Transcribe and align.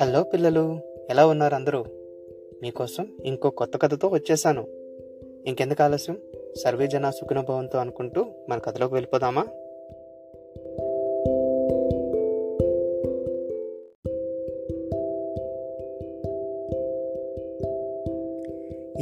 Hello 0.00 0.22
పిల్లలు 0.22 0.78
ఎలా 1.10 1.26
ఉన్నారు 1.26 1.54
అందరూ? 1.54 1.84
మీకోసం 2.62 3.16
ఇంకో 3.24 3.50
కొత్త 3.50 3.78
కథతో 3.82 4.08
వచ్చేసాను. 4.08 4.66
ఇంకెందుకు 5.46 5.82
ఆలస్యం? 5.82 6.18
సర్వే 6.64 6.86
జన 6.86 7.10
సుఖనుభవంతో 7.10 7.78
అనుకుంటూ 7.78 8.24
మన 8.48 8.58
కథలోకి 8.58 8.94
వెళ్ళిపోదామా? 8.94 9.42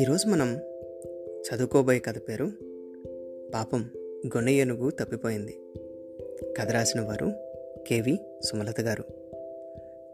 ఈరోజు 0.00 0.28
మనం 0.28 0.56
చదువుకోబోయే 1.42 1.98
కథ 1.98 2.18
పేరు 2.28 2.50
పాపం 3.54 3.90
గొన్నె 4.26 4.52
ఏనుగు 4.52 4.90
తప్పిపోయింది. 4.90 5.58
కథ 6.60 6.70
రాసిన 6.70 7.00
వారు 7.00 7.32
కేవి 7.88 8.18
సుమలత 8.44 8.80
గారు. 8.80 9.04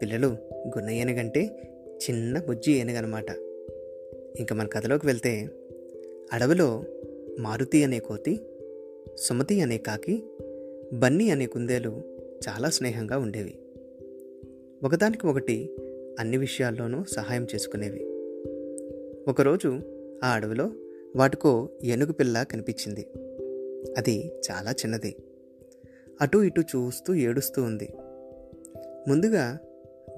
పిల్లలు 0.01 0.37
గున్న 0.65 0.89
ఏనుగంటే 0.89 1.69
చిన్న 1.93 2.39
బుజ్జి 2.39 2.71
ఏనుగనమాట 2.71 3.29
ఇంకా 4.39 4.55
మన 4.55 4.67
కథలోకి 4.67 5.05
వెళ్తే 5.05 5.49
అడవిలో 6.33 6.83
మారుతి 7.39 7.83
అనే 7.83 7.99
కోతి 7.99 8.39
సుమతి 9.15 9.61
అనే 9.61 9.77
కాకి 9.77 10.23
బన్నీ 10.93 11.29
అనే 11.29 11.45
కుందేలు 11.45 12.01
చాలా 12.49 12.69
స్నేహంగా 12.69 13.17
ఉండేవి. 13.17 13.59
ఒకదానికి 14.83 15.27
ఒకటి 15.27 15.75
అన్ని 16.19 16.37
విషయాల్లోనూ 16.37 17.03
సహాయం 17.03 17.47
చేసుకునేవి. 17.55 18.05
ఒకరోజు 19.27 19.79
ఆ 20.23 20.29
అడవిలో 20.33 20.71
వాటికో 21.15 21.69
ఏనుగు 21.83 22.11
పిల్ల 22.11 22.43
కనిపించింది. 22.43 23.07
అది 23.97 24.31
చాలా 24.51 24.71
చిన్నది. 24.71 25.15
అటు 26.21 26.37
ఇటు 26.37 26.61
చూస్తూ 26.61 27.15
ఏడుస్తూ 27.15 27.63
ఉంది. 27.63 27.89
ముందుగా 29.07 29.57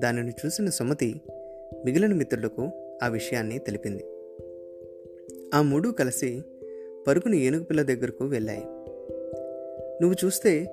దానిని 0.02 0.32
చూసిన 0.46 0.70
సుమతి 0.70 1.22
మిగిలిన 1.86 2.14
మిత్రులకు 2.14 2.70
ఆ 3.04 3.08
విషయాన్ని 3.08 3.60
తెలిపింది. 3.60 4.06
ఆ 5.54 5.62
మూడు 5.62 5.90
కలిసి 5.90 6.42
పరుగుని 7.08 7.42
ఏనుగు 7.42 7.64
పిల్ల 7.64 7.82
దగ్గరకు 7.82 8.26
వెళ్ళాయి. 8.26 8.64
నువ్వు 10.02 10.26
చూస్తే 10.26 10.64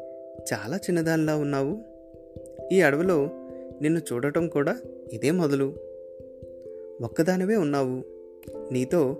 చాలా 0.53 0.77
చిన్నదానిలా 0.77 1.37
ఉన్నావు. 1.37 1.79
ఈ 2.73 2.81
అడవిలో 2.81 3.31
నిన్ను 3.83 4.01
చూడటం 4.12 4.48
కూడా 4.48 4.79
ఇదే 5.12 5.31
మొదలు. 5.31 5.75
ఒక్కదానివే 7.01 7.57
ఉన్నావు. 7.57 8.03
నీతో 8.73 9.17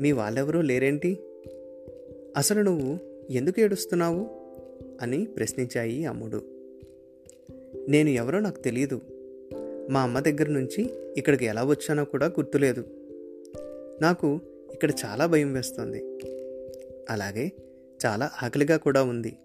మీ 0.00 0.12
వాళ్ళెవరూ 0.12 0.60
లేరేంటి? 0.60 1.18
అసలు 2.36 2.60
నువ్వు 2.60 2.98
ఎందుకు 3.30 3.60
ఏడుస్తున్నావు? 3.60 4.26
అని 5.02 5.24
ప్రశ్నించాయి 5.24 6.04
అమ్ముడు 6.04 6.42
నేను 7.88 8.08
ఎవరో 8.08 8.40
నాకు 8.40 8.60
తెలియదు 8.60 9.00
మా 9.90 10.00
అమ్మ 10.00 10.20
దగ్గర 10.20 10.48
నుంచి 10.48 10.90
ఇక్కడికి 11.16 11.44
ఎలా 11.44 11.64
వచ్చానో 11.64 12.04
కూడా 12.04 12.26
గుర్తులేదు. 12.26 12.84
నాకు 14.02 14.40
ఇక్కడ 14.72 14.90
చాలా 15.04 15.26
భయం 15.26 15.52
వేస్తుంది. 15.52 16.04
అలాగే 17.10 17.52
చాలా 18.06 18.30
ఆకలిగా 18.42 18.76
కూడా 18.76 19.02
ఉంది. 19.02 19.36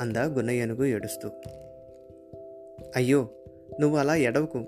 అందా 0.00 0.24
గున్నయ్యనుగు 0.24 0.84
ఏడుస్తూ. 0.84 1.30
అయ్యో 2.96 3.28
నువ్వు 3.80 3.98
అలా 3.98 4.14
ఎడవకు 4.14 4.64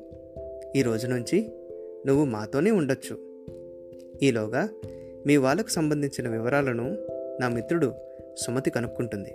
ఈ 0.77 0.83
రోజు 0.83 1.07
నుంచి 1.07 1.51
నువ్వు 2.07 2.25
మాతోనే 2.25 2.71
ఉండొచ్చు. 2.71 3.19
ఈలోగా 4.23 4.69
మీ 5.27 5.37
వాళ్ళకు 5.37 5.69
సంబంధించిన 5.69 6.29
వివరాలను 6.29 6.97
నా 7.41 7.49
మిత్రుడు 7.49 7.93
సుమతి 8.47 8.71
కనుక్కుంటుంది. 8.71 9.35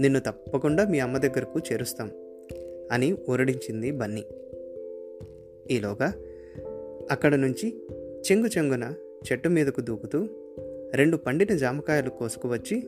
నిన్ను 0.00 0.20
తప్పకుండా 0.20 0.84
మీ 0.84 1.00
అమ్మ 1.00 1.18
దగ్గరకు 1.18 1.60
చేరుస్తాం 1.72 2.10
అని 2.92 3.16
ఊరడించింది 3.30 3.90
బన్నీ. 3.90 4.24
ఈలోగా 5.70 6.12
అక్కడ 7.10 7.34
నుంచి 7.34 7.82
చెంగు 8.32 8.46
చెంగున 8.46 8.94
చెట్టు 9.32 9.48
మీదకు 9.48 9.80
దూకుతూ 9.80 10.28
రెండు 10.94 11.16
పండిన 11.16 11.56
జామకాయలు 11.56 12.10
కోసుకువచ్చి 12.10 12.86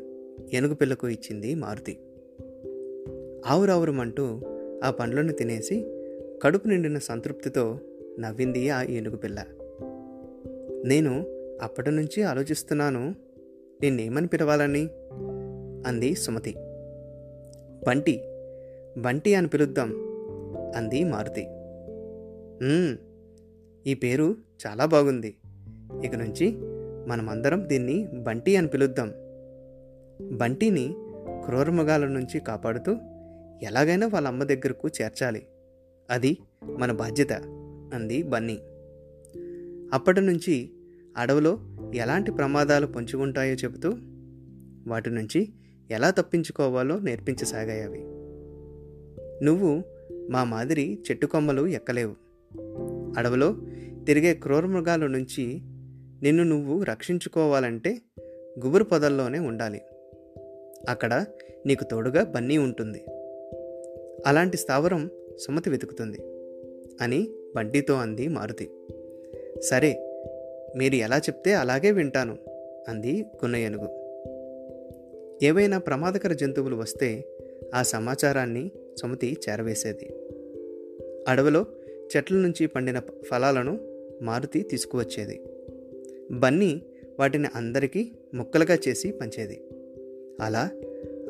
ఏనుగు 0.54 0.74
పిల్లకు 0.74 1.08
ఇచ్చింది 1.08 1.54
మారుతి. 1.54 1.98
ఆవురావురమంటూ 3.46 4.40
ఆ 4.84 4.90
పండ్లను 4.90 5.32
తినేసి 5.32 5.84
కడుపు 6.42 6.68
నిండిన 6.68 6.98
సంతృప్తితో 6.98 7.78
నవ్వింది 8.20 8.70
ఆ 8.70 8.82
ఏనుగు 8.82 9.16
పిల్ల 9.16 9.44
నేను 10.84 11.24
అప్పటి 11.62 11.90
నుంచి 11.90 12.22
ఆలోచిస్తున్నాను 12.22 13.14
నిన్నేమని 13.82 14.26
పిలవాలని? 14.26 14.88
అంది 15.88 16.14
సుమతి. 16.14 16.54
బంటి 17.86 18.20
బంటి 18.98 19.34
అని 19.34 19.48
పిలుద్దాం 19.48 19.90
అంది 20.76 21.04
మారుతి. 21.04 21.46
ఈ 23.86 23.94
పేరు 23.94 24.36
చాలా 24.66 24.86
బాగుంది. 24.86 25.36
ఇక 26.04 26.14
నుంచి 26.14 26.56
మనమందరం 27.08 27.68
దీన్ని 27.68 28.08
బంటి 28.12 28.56
అని 28.56 28.68
పిలుద్దాం. 28.68 29.12
బంటిని 30.38 30.94
క్రూరమృగాల 31.44 32.06
నుంచి 32.06 32.40
కాపాడుతూ 32.40 32.96
ఎలాగైనా 33.62 34.06
వాళ్ళ 34.06 34.28
అమ్మ 34.28 34.44
దగ్గరకు 34.44 34.88
చేర్చాలి. 35.02 35.46
అది 36.10 36.38
మన 36.64 36.92
బాధ్యత 36.92 37.32
అంది 37.94 38.22
బన్నీ. 38.22 38.58
అప్పటి 39.92 40.20
నుంచి 40.20 40.70
అడవిలో 41.16 41.58
ఎలాంటి 41.94 42.32
ప్రమాదాలు 42.32 42.86
పొంచుకుంటాయో 42.86 43.54
చెబుతూ 43.54 43.90
వాటి 44.86 45.10
నుంచి 45.10 45.48
ఎలా 45.90 46.10
తప్పించుకోవాలో 46.10 46.98
నేర్పించసాగాయి 46.98 47.82
అవి. 47.82 48.00
నువ్వు 49.44 49.82
మా 50.30 50.44
మాదిరి 50.44 50.98
చెట్టు 51.10 51.26
కొమ్మలు 51.26 51.66
ఎక్కలేవు. 51.66 52.25
అడవిలో 53.18 53.56
తిరిగే 54.06 54.34
క్రూరమృగాల 54.34 55.06
నుంచి 55.06 55.60
నిన్ను 56.22 56.42
నువ్వు 56.42 56.82
రక్షించుకోవాలంటే 56.82 57.98
గుబురు 58.64 58.84
పొదల్లోనే 58.84 59.38
ఉండాలి. 59.38 59.80
అక్కడ 60.88 61.26
నీకు 61.66 61.84
తోడుగా 61.84 62.24
బన్నీ 62.24 62.58
ఉంటుంది. 62.58 63.04
అలాంటి 64.26 64.56
స్థావరం 64.56 65.10
సుమతి 65.38 65.70
వెతుకుతుంది 65.70 66.18
అని 67.00 67.28
బండితో 67.56 67.94
అంది 67.94 68.28
మారుతి. 68.28 68.70
సరే 69.60 70.02
మీరు 70.76 70.94
ఎలా 70.94 71.18
చెప్తే 71.18 71.54
అలాగే 71.54 71.92
వింటాను 71.92 72.36
అంది 72.88 73.22
గున్నయనుగు 73.22 74.06
ఏవైనా 75.42 75.78
ప్రమాదకర 75.78 76.32
జంతువులు 76.32 76.76
వస్తే 76.76 77.24
ఆ 77.74 77.82
సమాచారాన్ని 77.82 78.70
సుమతి 79.00 79.36
చేరవేసేది. 79.48 80.12
అడవిలో 81.28 81.66
చెట్ల 82.06 82.34
నుంచి 82.34 82.66
పండిన 82.66 82.98
ఫలాలను 82.98 83.78
మారుతి 84.22 84.62
తీసుకువచ్చేది. 84.62 85.40
బన్నీ 86.30 86.82
వాటిని 87.18 87.48
అందరికీ 87.54 88.12
ముక్కలుగా 88.34 88.78
చేసి 88.88 89.12
పంచేది. 89.12 89.62
అలా 90.40 90.70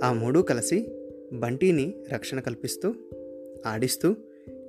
ఆ 0.05 0.13
మూడు 0.13 0.41
కలిసి 0.41 0.89
బంటిని 1.33 1.95
రక్షణ 2.13 2.41
కల్పిస్తూ 2.41 2.95
ఆడిస్తూ 3.67 4.17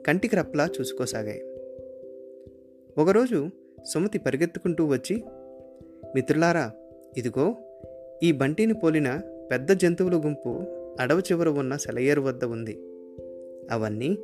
కంటికి 0.08 0.36
రప్పలా 0.36 0.70
చూసుకోసాగాయి. 0.80 1.42
ఒకరోజు 2.98 3.50
సుమతి 3.86 4.20
పరిగెత్తుకుంటూ 4.20 4.86
వచ్చి 4.86 5.24
మిత్రులారా 6.16 6.72
ఇదిగో 7.18 7.56
ఈ 8.24 8.32
బంటిని 8.32 8.74
పోలిన 8.74 9.22
పెద్ద 9.52 9.72
జంతువుల 9.72 10.16
గుంపు 10.16 10.62
అడవి 11.00 11.22
చివర 11.22 11.50
ఉన్న 11.50 11.78
సెలయేరు 11.78 12.22
వద్ద 12.22 12.44
ఉంది. 12.44 12.80
అవన్నీ 13.72 14.18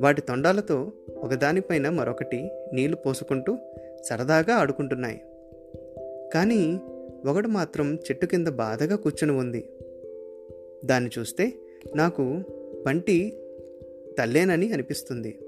వాటి 0.00 0.20
తొండాలతో 0.20 0.92
ఒకదానిపైన 1.16 1.88
మరొకటి 1.88 2.50
నీళ్ళు 2.72 2.96
పోసుకుంటూ 2.96 3.58
సరదాగా 4.02 4.54
ఆడుకుంటున్నాయి. 4.54 5.20
కానీ 6.34 6.80
ఒకటి 7.26 7.48
మాత్రం 7.48 7.94
చెట్టు 7.94 8.26
కింద 8.26 8.46
బాధగా 8.46 8.96
కూర్చుని 8.96 9.32
ఉంది. 9.32 9.68
దాన్ని 10.84 11.10
చూస్తే 11.18 11.52
నాకు 11.96 12.42
బంటి 12.86 13.32
తల్లేనని 14.18 14.72
అనిపిస్తుంది. 14.72 15.38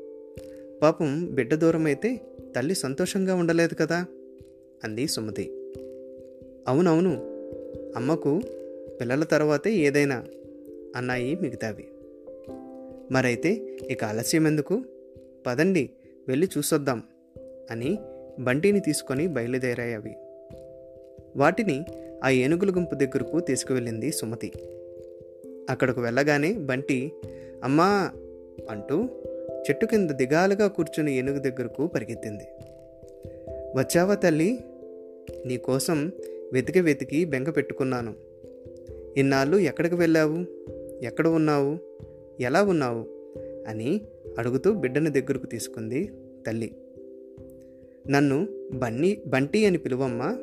పాపం 0.82 1.26
బిడ్డ 1.26 1.54
దూరమైతే 1.54 2.20
తల్లి 2.56 2.74
సంతోషంగా 2.74 3.34
ఉండలేదు 3.34 3.74
కదా? 3.74 4.06
అంది 4.84 5.06
సుమతి. 5.06 5.72
అవునవును 6.68 7.10
అమ్మకు 7.96 8.40
పిల్లల 9.00 9.24
తర్వాతే 9.24 9.72
ఏదైనా 9.74 10.24
అన్నాయి 10.96 11.34
మిగతావి. 11.34 11.84
మరైతే 13.10 13.78
ఇక 13.90 14.04
ఆలస్యం 14.04 14.46
ఎందుకు 14.46 14.82
పదండి 15.48 15.90
వెళ్ళి 16.28 16.48
చూసొద్దాం 16.58 17.02
అని 17.70 17.98
బంటిని 18.38 18.80
తీసుకొని 18.80 19.26
బయలుదేరాయి 19.26 19.94
అవి. 19.94 20.16
వాటిని 21.36 21.84
ఆ 22.24 22.28
ఏనుగుల 22.28 22.70
గుంపు 22.70 22.94
దగ్గరకు 22.94 23.40
తీసుకువెళ్ళింది 23.40 24.12
సుమతి. 24.12 24.52
అక్కడకు 25.70 26.00
వెళ్ళగానే 26.00 26.52
బంటి 26.52 27.12
అమ్మా 27.64 28.10
అంటూ 28.70 29.08
చెట్టు 29.70 29.86
కింద 29.86 30.10
దిగాలుగా 30.10 30.68
కూర్చుని 30.68 31.18
ఏనుగు 31.18 31.38
దగ్గరకు 31.38 31.86
పరిగెత్తింది. 31.86 32.44
వచ్చావా 33.76 34.14
తల్లి? 34.14 34.58
నీకోసం 35.46 36.12
వెతికి 36.52 36.80
వెతికి 36.80 37.24
బెంగ 37.24 37.50
పెట్టుకున్నాను. 37.50 38.14
ఇన్నాళ్ళు 39.16 39.56
ఎక్కడికి 39.56 39.94
వెళ్ళావు? 39.94 40.44
ఎక్కడ 41.04 41.28
ఉన్నావు? 41.28 41.78
ఎలా 42.40 42.62
ఉన్నావు? 42.62 43.06
అని 43.68 44.00
అడుగుతూ 44.38 44.72
బిడ్డను 44.72 45.10
దగ్గరకు 45.10 45.46
తీసుకుంది 45.46 46.12
తల్లి. 46.46 46.76
నన్ను 48.10 48.48
బన్నీ 48.72 49.22
బంటి 49.26 49.66
అని 49.66 49.78
పిలువమ్మా. 49.78 50.38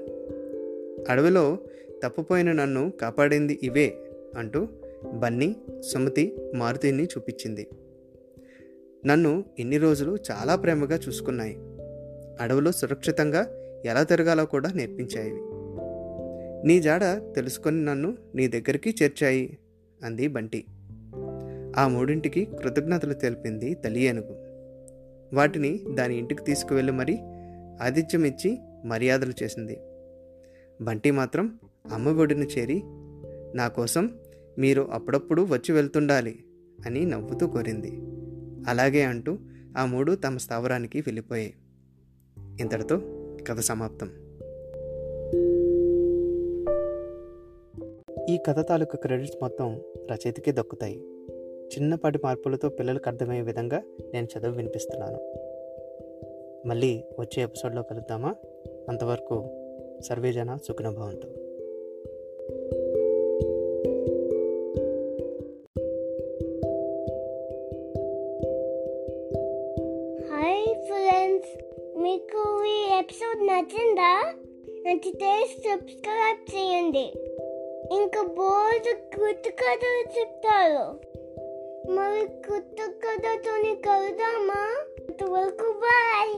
అడవిలో 1.09 1.57
తప్పుపోయిన 2.03 2.51
నన్ను 2.51 2.93
కాపాడింది 3.01 3.59
ఇవే 3.63 3.93
అంటూ 4.37 4.67
బన్నీ 5.13 5.55
సుమతి 5.79 6.37
మారుతిని 6.55 7.03
చూపించింది. 7.03 7.67
నన్ను 9.05 9.43
ఇన్ని 9.59 9.77
రోజులు 9.77 10.17
చాలా 10.31 10.55
ప్రేమగా 10.55 10.99
చూసుకున్నాయి. 11.07 11.57
అడవిలో 12.41 12.71
సురక్షితంగా 12.71 13.47
ఎలా 13.85 14.03
తిరగాలో 14.03 14.45
కూడా 14.45 14.71
నేర్పించాయి. 14.71 15.33
నీ 16.67 16.81
జాడ 16.81 17.01
తెలుసుకొని 17.35 17.85
నన్ను 17.85 18.17
నీ 18.35 18.47
దగ్గరికి 18.47 18.95
చేర్చాయి 19.03 19.57
అంది 20.03 20.27
బంటి. 20.27 20.65
ఆ 21.77 21.87
మూడింటికి 21.87 22.45
కృతజ్ఞతలు 22.45 23.13
తెలిపింది 23.13 23.73
తల్లి 23.73 24.01
ఏనుగు. 24.01 24.45
వాటిని 25.35 25.79
దాని 25.93 26.17
ఇంటికి 26.17 26.43
తీసుకువెళ్ళి 26.43 26.93
మరీ 26.93 27.17
ఆతిథ్యం 27.81 28.23
ఇచ్చి 28.23 28.57
మర్యాదలు 28.85 29.33
చేసింది. 29.43 29.77
బంటి 30.81 31.11
మాత్రం 31.11 31.59
అమ్మ 31.93 32.09
ఒడిని 32.09 32.45
చేరి 32.45 32.81
నా 33.57 33.67
కోసం 33.67 34.19
మీరు 34.59 34.81
అప్పుడప్పుడు 34.81 35.41
వచ్చి 35.41 35.71
వెళ్తుండాలి 35.71 36.39
అని 36.85 37.05
నవ్వుతూ 37.05 37.47
కోరింది. 37.47 38.01
అలాగే 38.69 39.03
అంటూ 39.03 39.37
ఆ 39.77 39.85
మూడు 39.85 40.15
తమ 40.15 40.37
స్థావరానికి 40.37 40.99
వెళ్ళిపోయాయి. 40.99 41.53
ఇంతటితో 42.59 43.01
కథ 43.47 43.59
సమాప్తం. 43.59 44.07
ఈ 48.29 48.37
కథ 48.47 48.69
తాలూకు 48.69 48.97
క్రెడిట్స్ 48.97 49.35
మొత్తం 49.41 49.81
రచయితకే 50.11 50.51
దక్కుతాయి. 50.51 51.03
చిన్నపాటి 51.73 52.19
మార్పులతో 52.23 52.69
పిల్లలకు 52.69 53.03
అర్థమయ్యే 53.07 53.41
విధంగా 53.41 53.81
నేను 54.13 54.27
చదువు 54.37 54.55
వినిపిస్తున్నాను. 54.55 55.19
మళ్ళీ 56.67 57.03
వచ్చే 57.19 57.43
ఎపిసోడ్లో 57.43 57.83
కలుద్దామా? 57.83 58.35
అంతవరకు 58.89 59.47
సర్వేజన 60.01 60.57
సుఖనుభవంతో. 60.67 61.27
హాయ్ 70.31 70.75
ఫ్రెండ్స్ 70.85 71.63
మీకు 71.97 72.63
ఈ 72.67 72.99
ఎపిసోడ్ 72.99 73.47
నచ్చిందా? 73.47 74.33
నచ్చితే 74.87 75.45
సబ్స్క్రైబ్ 75.49 76.55
చేయండి. 76.55 77.11
ఇంకా 77.95 78.21
బోర్డు 78.21 79.19
కొత్త 79.19 79.49
కథలు 79.49 80.19
చెప్తారు. 80.19 81.14
మరి 81.87 82.25
కొత్త 82.45 82.77
కథతోని 83.03 83.73
కలుద్దామా 83.85 84.61
అంతవరకు 84.99 85.67
బాయ్ 85.79 86.33